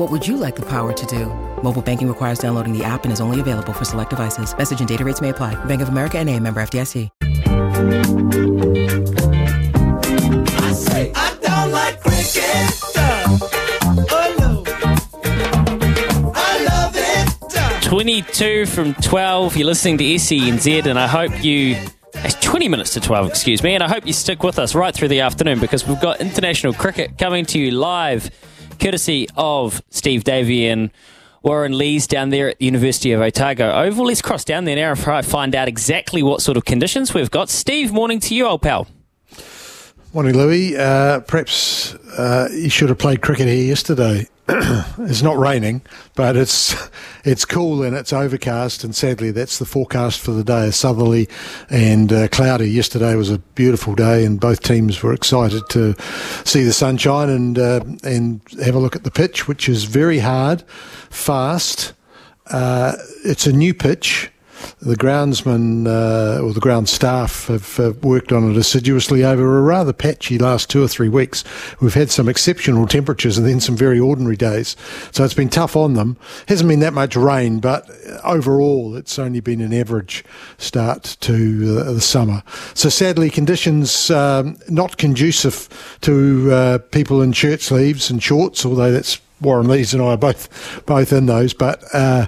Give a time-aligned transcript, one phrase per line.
[0.00, 1.26] What would you like the power to do?
[1.62, 4.56] Mobile banking requires downloading the app and is only available for select devices.
[4.56, 5.62] Message and data rates may apply.
[5.66, 7.10] Bank of America and a member FDIC.
[10.40, 12.80] I say I don't like cricket.
[14.10, 14.64] Oh no.
[16.34, 17.82] I love it.
[17.82, 19.58] 22 from 12.
[19.58, 21.76] You're listening to SENZ, and I hope you.
[22.14, 24.94] It's 20 minutes to 12, excuse me, and I hope you stick with us right
[24.94, 28.30] through the afternoon because we've got international cricket coming to you live,
[28.80, 30.90] courtesy of Steve Davie and
[31.42, 34.06] Warren Lees down there at the University of Otago Oval.
[34.06, 37.48] Let's cross down there now and find out exactly what sort of conditions we've got.
[37.48, 38.86] Steve, morning to you, old pal.
[40.12, 40.76] Morning, Louis.
[40.76, 44.26] Uh, perhaps uh, you should have played cricket here yesterday.
[44.98, 45.82] it's not raining,
[46.16, 46.74] but it's
[47.24, 51.28] it's cool and it's overcast, and sadly, that's the forecast for the day: southerly
[51.68, 52.68] and uh, cloudy.
[52.68, 55.94] Yesterday was a beautiful day, and both teams were excited to
[56.44, 60.18] see the sunshine and uh, and have a look at the pitch, which is very
[60.18, 60.62] hard,
[61.10, 61.92] fast.
[62.46, 64.32] Uh, it's a new pitch
[64.80, 69.62] the groundsman uh, or the ground staff have uh, worked on it assiduously over a
[69.62, 71.44] rather patchy last two or three weeks.
[71.80, 74.76] We've had some exceptional temperatures and then some very ordinary days.
[75.12, 76.16] So it's been tough on them.
[76.48, 77.88] Hasn't been that much rain, but
[78.24, 80.24] overall it's only been an average
[80.58, 82.42] start to uh, the summer.
[82.74, 85.68] So sadly, conditions um, not conducive
[86.02, 90.16] to uh, people in shirt sleeves and shorts, although that's Warren Lees and I are
[90.16, 92.26] both both in those, but uh,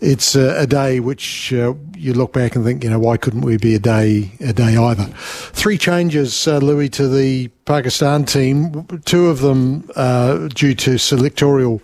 [0.00, 3.42] it's a, a, day which uh, you look back and think, you know, why couldn't
[3.42, 5.04] we be a day a day either?
[5.52, 8.86] Three changes, uh, Louis, to the Pakistan team.
[9.04, 11.82] Two of them uh, due to selectorial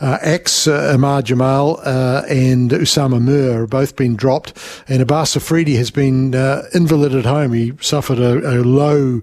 [0.00, 0.66] uh, acts.
[0.66, 1.80] Uh, Aamer Jamal
[2.28, 4.52] and Usama Mir have both been dropped,
[4.88, 6.34] and Abbas Afridi has been
[6.74, 7.52] invalid at home.
[7.52, 9.22] He suffered a, a low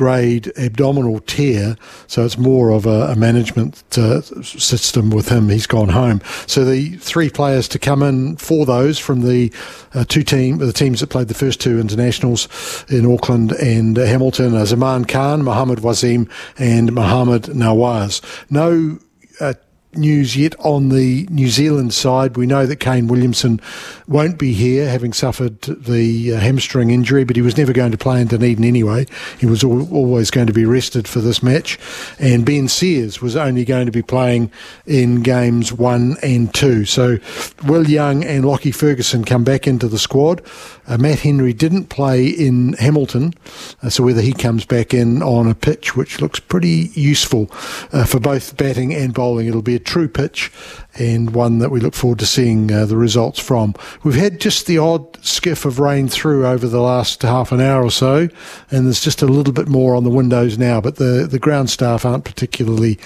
[0.00, 5.50] grade abdominal tear, so it's more of a, a management uh, system with him.
[5.50, 6.22] He's gone home.
[6.46, 9.52] So the three players to come in for those from the
[9.94, 12.48] uh, two team, the teams that played the first two internationals
[12.88, 18.20] in Auckland and uh, Hamilton are Zaman Khan, Mohammad Wasim, and Mohammad Nawaz.
[18.50, 18.98] No
[19.40, 19.54] uh,
[19.92, 22.36] news yet on the New Zealand side.
[22.36, 23.60] We know that Kane Williamson
[24.06, 27.98] won't be here, having suffered the uh, hamstring injury, but he was never going to
[27.98, 29.06] play in Dunedin anyway.
[29.38, 31.78] He was al- always going to be rested for this match.
[32.18, 34.50] And Ben Sears was only going to be playing
[34.86, 36.84] in games one and two.
[36.84, 37.18] So
[37.66, 40.42] Will Young and Lockie Ferguson come back into the squad.
[40.90, 43.32] Uh, Matt Henry didn't play in Hamilton,
[43.80, 47.48] uh, so whether he comes back in on a pitch which looks pretty useful
[47.92, 50.50] uh, for both batting and bowling, it'll be a true pitch
[50.98, 53.72] and one that we look forward to seeing uh, the results from.
[54.02, 57.84] We've had just the odd skiff of rain through over the last half an hour
[57.84, 58.28] or so,
[58.72, 61.70] and there's just a little bit more on the windows now, but the, the ground
[61.70, 62.98] staff aren't particularly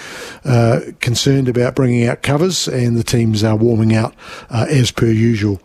[0.43, 4.15] uh, concerned about bringing out covers, and the teams are warming out
[4.49, 5.61] uh, as per usual.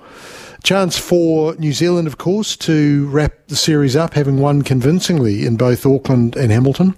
[0.63, 5.57] Chance for New Zealand, of course, to wrap the series up, having won convincingly in
[5.57, 6.95] both Auckland and Hamilton.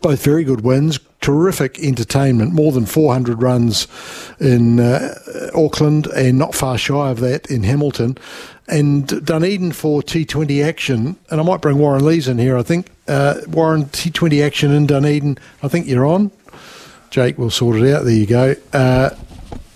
[0.00, 3.86] Both very good wins, terrific entertainment, more than 400 runs
[4.40, 5.14] in uh,
[5.54, 8.16] Auckland and not far shy of that in Hamilton.
[8.66, 12.90] And Dunedin for T20 action, and I might bring Warren Lees in here, I think.
[13.06, 16.30] Uh, Warren, T20 action in Dunedin, I think you're on.
[17.10, 18.04] Jake will sort it out.
[18.04, 18.54] There you go.
[18.72, 19.10] Uh,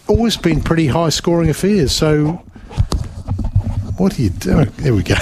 [0.08, 2.42] always been pretty high scoring affairs, so
[3.96, 4.70] what are you doing?
[4.78, 5.14] There we go.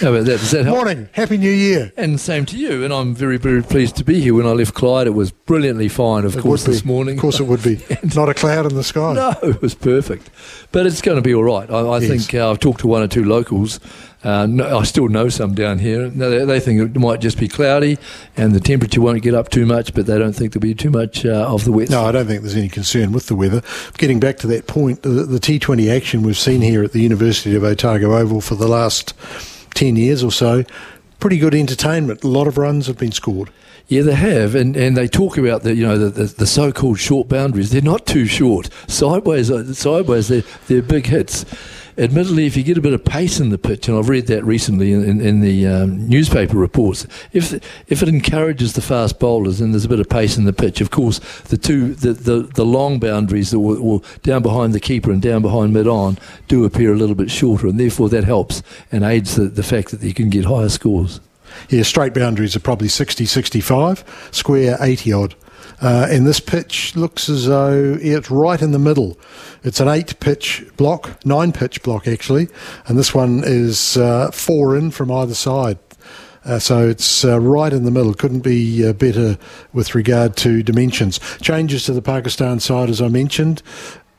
[0.00, 0.40] How about that?
[0.40, 0.76] Does that help?
[0.76, 1.08] Morning.
[1.12, 1.90] Happy New Year.
[1.96, 2.84] And same to you.
[2.84, 4.34] And I'm very, very pleased to be here.
[4.34, 7.14] When I left Clyde, it was brilliantly fine, of It course, this morning.
[7.16, 7.80] Of course, it would be.
[8.14, 9.14] Not a cloud in the sky.
[9.14, 10.28] No, it was perfect.
[10.70, 11.70] But it's going to be all right.
[11.70, 12.08] I, I Yes.
[12.26, 13.80] think uh, I've talked to one or two locals.
[14.22, 16.10] Uh, no, I still know some down here.
[16.10, 17.96] No, they, they think it might just be cloudy
[18.36, 20.90] and the temperature won't get up too much, but they don't think there'll be too
[20.90, 21.88] much uh, of the wet.
[21.90, 23.62] No, I don't think there's any concern with the weather.
[23.96, 27.54] Getting back to that point, the, the T20 action we've seen here at the University
[27.54, 29.14] of Otago Oval for the last
[29.76, 30.64] 10 years or so,
[31.20, 32.24] pretty good entertainment.
[32.24, 33.50] A lot of runs have been scored.
[33.88, 36.98] Yeah, they have, and, and they talk about the you know the, the, the so-called
[36.98, 37.70] short boundaries.
[37.70, 38.68] They're not too short.
[38.88, 41.44] Sideways, uh, sideways, they're they're big hits.
[41.98, 44.44] Admittedly, if you get a bit of pace in the pitch, and I've read that
[44.44, 47.54] recently in, in, in the um, newspaper reports, if
[47.90, 50.82] if it encourages the fast bowlers and there's a bit of pace in the pitch,
[50.82, 54.80] of course, the two the, the, the long boundaries that will, will down behind the
[54.80, 58.24] keeper and down behind mid on do appear a little bit shorter, and therefore that
[58.24, 58.62] helps
[58.92, 61.20] and aids the, the fact that you can get higher scores.
[61.70, 65.34] Yeah, straight boundaries are probably 60, 65, square 80 odd.
[65.80, 69.18] Uh, and this pitch looks as though it's right in the middle.
[69.62, 72.48] It's an eight pitch block, nine pitch block actually,
[72.86, 75.78] and this one is uh, four in from either side.
[76.44, 78.14] Uh, so it's uh, right in the middle.
[78.14, 79.36] Couldn't be uh, better
[79.72, 81.18] with regard to dimensions.
[81.40, 83.62] Changes to the Pakistan side, as I mentioned.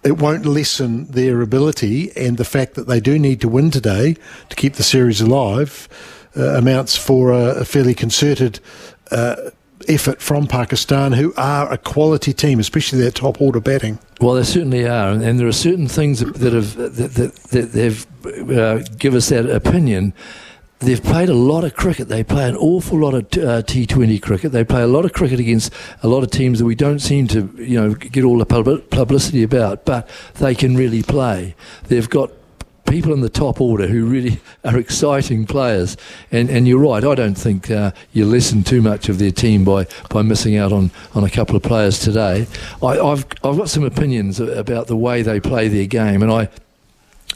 [0.03, 4.15] It won't lessen their ability, and the fact that they do need to win today
[4.49, 5.87] to keep the series alive
[6.35, 8.59] uh, amounts for a, a fairly concerted
[9.09, 9.35] uh,
[9.87, 13.99] effort from Pakistan, who are a quality team, especially their top order batting.
[14.19, 18.05] Well, they certainly are, and, there are certain things that, have that, that, that they've
[18.51, 20.13] uh, give us that opinion.
[20.79, 22.07] They've played a lot of cricket.
[22.07, 24.51] They play an awful lot of uh, T20 cricket.
[24.51, 27.27] They play a lot of cricket against a lot of teams that we don't seem
[27.29, 29.85] to, you know, get all the pub- publicity about.
[29.85, 31.55] But they can really play.
[31.87, 32.31] They've got
[32.87, 35.97] people in the top order who really are exciting players.
[36.31, 39.63] And, and you're right, I don't think uh, you listen too much of their team
[39.63, 42.47] by, by missing out on, on a couple of players today.
[42.81, 46.49] I, I've, I've got some opinions about the way they play their game, and I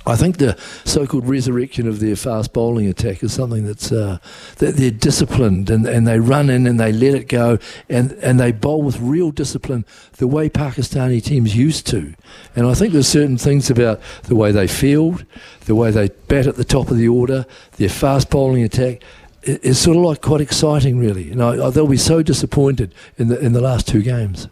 [0.05, 4.17] I think the so-called resurrection of their fast bowling attack is something that's uh,
[4.57, 8.39] that they're disciplined and, and they run in and they let it go and, and
[8.39, 9.85] they bowl with real discipline
[10.17, 12.13] the way Pakistani teams used to.
[12.55, 15.23] And I think there's certain things about the way they field,
[15.65, 17.45] the way they bat at the top of the order,
[17.77, 19.03] their fast bowling attack
[19.43, 21.31] is sort of like quite exciting, really.
[21.31, 24.47] And I, they'll be so disappointed in the in the last two games.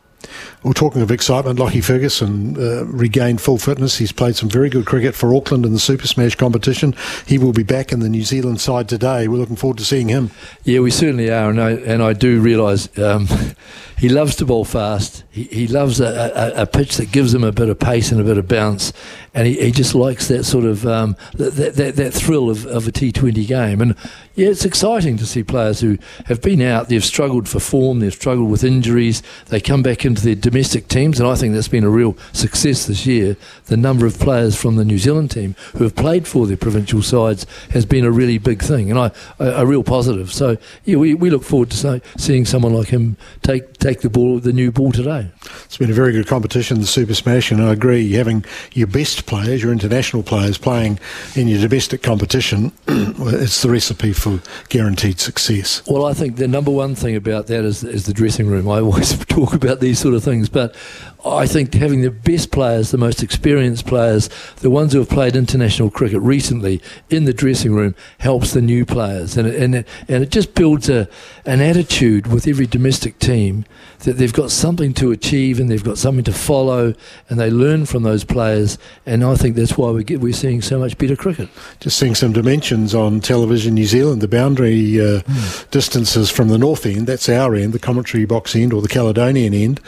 [0.64, 3.98] Well, talking of excitement, Lockie Ferguson uh, regained full fitness.
[3.98, 6.96] He's played some very good cricket for Auckland in the Super Smash competition.
[7.26, 9.28] He will be back in the New Zealand side today.
[9.28, 10.32] We're looking forward to seeing him.
[10.64, 13.28] Yeah, we certainly are, and I, and I do realise um,
[13.98, 15.24] he loves to bowl fast.
[15.30, 18.20] He, he loves a, a, a, pitch that gives him a bit of pace and
[18.20, 18.94] a bit of bounce,
[19.40, 22.90] and he, he just likes that sort of um, that, that, that thrill of, of
[22.90, 23.80] a T20 game.
[23.80, 23.96] And
[24.36, 28.14] yeah, it's exciting to see players who have been out, they've struggled for form, they've
[28.14, 31.86] struggled with injuries, they come back into their domestic teams, and I think that's been
[31.86, 33.38] a real success this year.
[33.68, 37.02] The number of players from the New Zealand team who have played for their provincial
[37.02, 40.34] sides has been a really big thing, and I, a, a real positive.
[40.34, 44.40] So yeah, we, we look forward to seeing someone like him take take the ball,
[44.40, 45.32] the new ball today.
[45.64, 48.12] It's been a very good competition, the Super Smash, and I agree.
[48.12, 48.44] Having
[48.74, 51.00] your best players, your international players, playing
[51.36, 55.84] in your domestic competition, it's the recipe for guaranteed success.
[55.88, 58.68] Well, I think the number one thing about that is, is the dressing room.
[58.68, 60.76] I always talk about these sort of things, but
[61.26, 65.36] I think having the best players, the most experienced players, the ones who have played
[65.36, 69.88] international cricket recently in the dressing room helps the new players, and it, and it,
[70.08, 71.10] and it just builds a
[71.46, 73.66] an attitude with every domestic team
[74.00, 76.94] that they've got something to achieve and they've got something to follow,
[77.30, 80.62] and they learn from those players, and I think that's why we get we're seeing
[80.62, 81.50] so much better cricket.
[81.82, 85.70] Just seeing some dimensions on television, New Zealand, the boundary uh, mm.
[85.70, 89.54] distances from the north end, that's our end, the commentary box end or the Caledonian
[89.54, 89.82] end.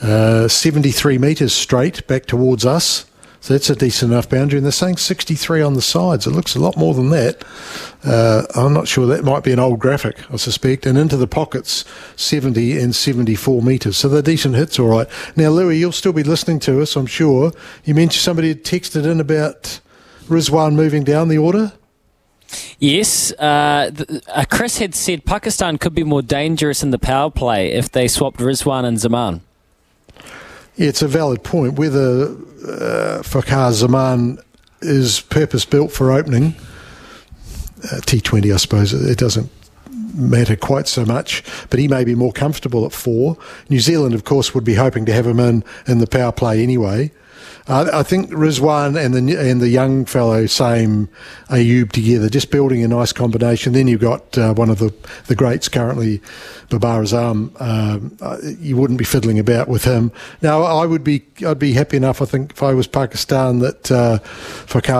[0.00, 3.04] Uh, 73 metres straight back towards us.
[3.40, 4.58] So that's a decent enough boundary.
[4.58, 6.28] And they're saying 63 on the sides.
[6.28, 7.42] It looks a lot more than that.
[8.04, 9.04] Uh, I'm not sure.
[9.06, 10.86] That might be an old graphic, I suspect.
[10.86, 11.84] And into the pockets,
[12.14, 13.96] 70 and 74 metres.
[13.96, 15.08] So they're decent hits, all right.
[15.34, 17.50] Now, Louis, you'll still be listening to us, I'm sure.
[17.84, 19.80] You mentioned somebody had texted in about
[20.28, 21.72] Rizwan moving down the order.
[22.78, 23.90] Yes, uh,
[24.28, 28.06] uh, Chris had said Pakistan could be more dangerous in the power play if they
[28.06, 29.40] swapped Rizwan and Zaman.
[30.76, 31.74] It's a valid point.
[31.74, 32.34] Whether
[32.66, 34.38] uh, Zaman
[34.80, 36.54] is purpose built for opening
[37.84, 39.50] uh, T20, I suppose it doesn't
[40.14, 43.36] matter quite so much, but he may be more comfortable at four.
[43.68, 46.62] New Zealand, of course, would be hoping to have him in in the power play
[46.62, 47.10] anyway.
[47.68, 51.08] Uh, I think Rizwan and the and the young fellow Saim
[51.48, 53.72] Ayub together, just building a nice combination.
[53.72, 54.92] Then you've got uh, one of the,
[55.26, 56.20] the greats currently,
[56.68, 57.60] Babar Azam.
[57.60, 60.10] Um, uh, you wouldn't be fiddling about with him.
[60.42, 62.20] Now, I would be I'd be happy enough.
[62.20, 64.18] I think if I was Pakistan that uh,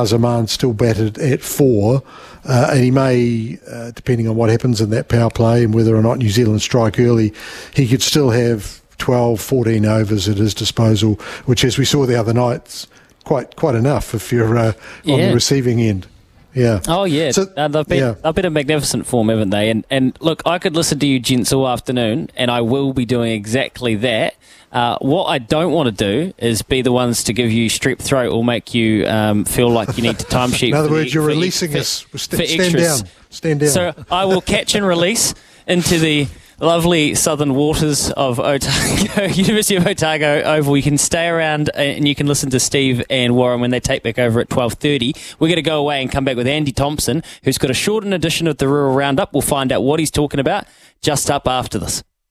[0.06, 2.02] Zaman still batted at four.
[2.42, 5.94] Uh, and he may, uh, depending on what happens in that power play and whether
[5.94, 7.34] or not New Zealand strike early,
[7.74, 11.14] he could still have 12, 14 overs at his disposal,
[11.46, 12.86] which, as we saw the other night,
[13.24, 15.28] quite quite enough if you're uh, on yeah.
[15.28, 16.06] the receiving end.
[16.54, 16.80] Yeah.
[16.88, 18.14] Oh yeah, So- uh, they've been yeah.
[18.22, 19.70] they've been in magnificent form, haven't they?
[19.70, 23.04] And and look, I could listen to you gents all afternoon, and I will be
[23.04, 24.34] doing exactly that.
[24.72, 27.98] Uh, what I don't want to do is be the ones to give you strep
[27.98, 30.68] throat or make you um, feel like you need to timesheet.
[30.68, 32.00] In other for the- words, you're releasing for- us.
[32.00, 33.02] for St- stand extras.
[33.02, 33.10] down.
[33.30, 33.68] Stand down.
[33.70, 35.34] So I will catch and release
[35.66, 36.26] into the
[36.60, 40.76] lovely southern waters of Otago, University of Otago Oval.
[40.76, 43.80] You can stay around uh, and you can listen to Steve and Warren when they
[43.80, 45.36] take back over at 12.30.
[45.38, 48.14] We're going to go away and come back with Andy Thompson, who's got a shortened
[48.14, 49.32] edition of the Rural Roundup.
[49.32, 50.66] We'll find out what he's talking about
[51.00, 52.02] just up after this.